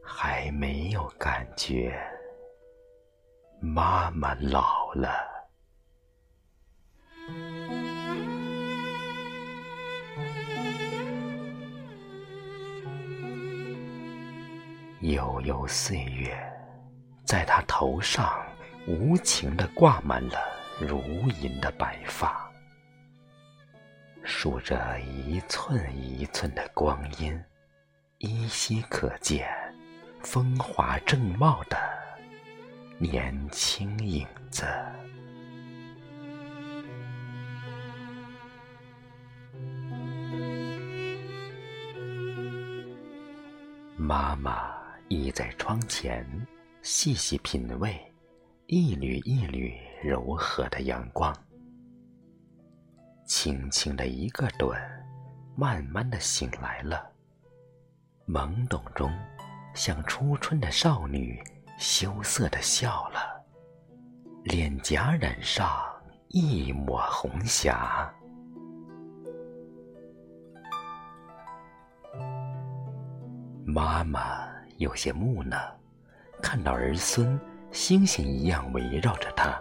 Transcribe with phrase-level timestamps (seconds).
[0.00, 1.96] 还没有感觉，
[3.60, 5.27] 妈妈老了。
[15.08, 16.36] 悠悠岁月，
[17.24, 18.44] 在他头上
[18.86, 20.36] 无情地挂满了
[20.78, 21.00] 如
[21.40, 22.46] 银的白发，
[24.22, 27.42] 数着一寸一寸的光阴，
[28.18, 29.48] 依稀可见。
[30.20, 31.78] 风华正茂的
[32.98, 34.66] 年轻影子，
[43.96, 44.77] 妈妈
[45.08, 46.26] 倚在窗前，
[46.82, 47.98] 细细品味
[48.66, 51.34] 一缕一缕柔和的阳光，
[53.24, 54.78] 轻轻的一个盹，
[55.56, 57.10] 慢慢的醒来了，
[58.26, 59.10] 懵懂中。
[59.74, 61.40] 像初春的少女，
[61.78, 63.44] 羞涩的笑了，
[64.42, 65.70] 脸颊染上
[66.28, 68.12] 一抹红霞。
[73.64, 74.47] 妈妈
[74.78, 75.58] 有些木讷，
[76.40, 77.38] 看到儿孙
[77.72, 79.60] 星星一样围绕着他，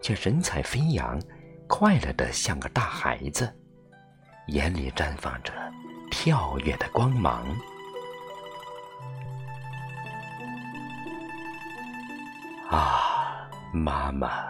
[0.00, 1.20] 却神采飞扬，
[1.66, 3.52] 快乐的像个大孩子，
[4.46, 5.52] 眼里绽放着
[6.08, 7.44] 跳跃的光芒。
[12.70, 14.44] 啊，妈妈，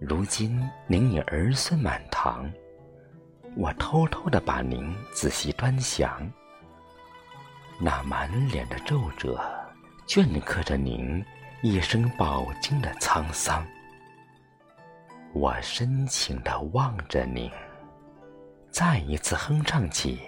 [0.00, 2.50] 如今您已儿孙满堂，
[3.58, 6.26] 我偷偷的把您仔细端详，
[7.80, 9.40] 那满脸的皱褶，
[10.06, 11.24] 镌刻着您
[11.62, 13.66] 一生饱经的沧桑。
[15.32, 17.50] 我深情的望着您，
[18.70, 20.20] 再一次哼唱起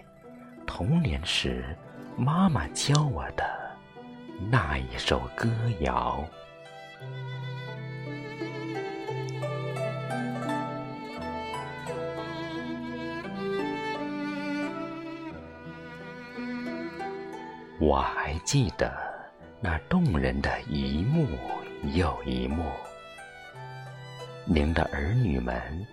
[0.66, 1.76] 童年时
[2.16, 3.44] 妈妈教我的
[4.50, 5.48] 那一首歌
[5.80, 6.24] 谣。
[17.78, 18.90] 我还记得
[19.60, 21.26] 那动人的一幕
[21.94, 22.70] 又一幕，
[24.46, 25.86] 您的儿女们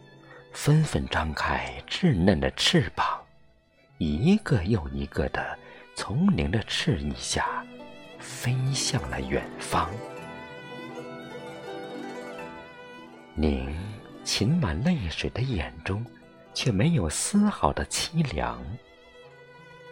[0.53, 3.21] 纷纷张开稚嫩的翅膀，
[3.97, 5.57] 一个又一个的
[5.93, 7.65] 从您的翅翼下
[8.17, 9.89] 飞向了远方。
[13.35, 13.75] 您
[14.23, 16.05] 噙满泪水的眼中，
[16.53, 18.63] 却没有丝毫的凄凉。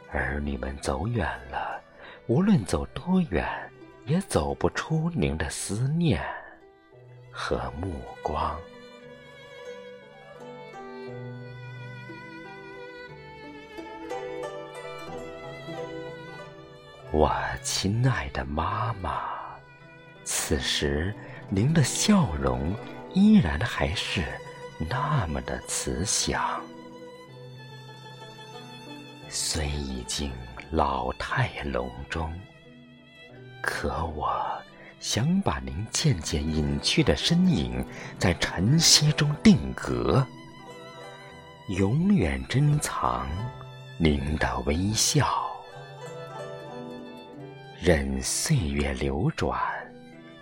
[0.09, 1.80] 儿女们走远了。
[2.27, 3.45] 无论走多远，
[4.05, 6.23] 也走不出您的思念
[7.29, 8.57] 和目光。
[17.11, 19.23] 我亲爱的妈妈，
[20.23, 21.13] 此时
[21.49, 22.73] 您的笑容
[23.13, 24.23] 依然还是
[24.89, 26.61] 那么的慈祥，
[29.27, 30.31] 虽已经。
[30.71, 32.33] 老态龙钟，
[33.61, 34.41] 可我
[35.01, 37.85] 想把您渐渐隐去的身影
[38.17, 40.25] 在晨曦中定格，
[41.67, 43.27] 永远珍藏
[43.97, 45.45] 您的微笑。
[47.81, 49.59] 任岁月流转，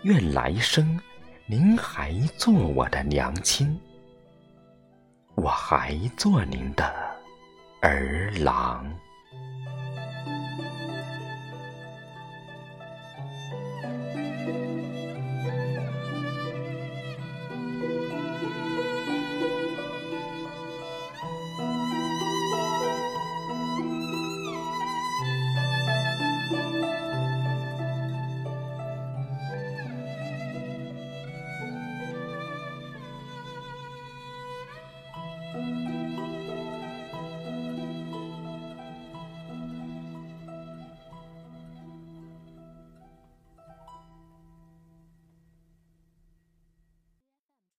[0.03, 0.99] 愿来生
[1.47, 3.75] 您还做我的娘亲，
[5.33, 6.85] 我还做您的
[7.81, 8.85] 儿郎。